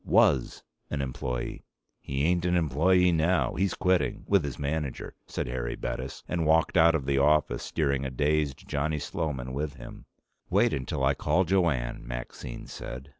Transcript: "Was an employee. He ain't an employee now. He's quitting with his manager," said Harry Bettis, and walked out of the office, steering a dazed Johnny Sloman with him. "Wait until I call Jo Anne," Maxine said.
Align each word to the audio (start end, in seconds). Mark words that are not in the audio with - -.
"Was 0.03 0.63
an 0.89 0.99
employee. 0.99 1.63
He 1.99 2.23
ain't 2.23 2.43
an 2.45 2.55
employee 2.57 3.11
now. 3.11 3.53
He's 3.53 3.75
quitting 3.75 4.23
with 4.27 4.43
his 4.43 4.57
manager," 4.57 5.13
said 5.27 5.45
Harry 5.45 5.75
Bettis, 5.75 6.23
and 6.27 6.43
walked 6.47 6.75
out 6.75 6.95
of 6.95 7.05
the 7.05 7.19
office, 7.19 7.61
steering 7.61 8.03
a 8.03 8.09
dazed 8.09 8.67
Johnny 8.67 8.97
Sloman 8.97 9.53
with 9.53 9.75
him. 9.75 10.05
"Wait 10.49 10.73
until 10.73 11.03
I 11.03 11.13
call 11.13 11.43
Jo 11.43 11.69
Anne," 11.69 12.01
Maxine 12.03 12.65
said. 12.65 13.09